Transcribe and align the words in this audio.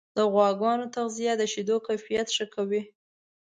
د 0.15 0.17
غواګانو 0.33 0.85
تغذیه 0.95 1.33
د 1.37 1.43
شیدو 1.53 1.77
کیفیت 1.87 2.27
ښه 2.35 2.45
کوي. 2.55 2.81